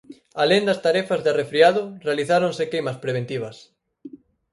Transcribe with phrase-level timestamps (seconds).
[0.41, 3.57] Alén das tarefas de arrefriado, realizáronse queimas preventivas.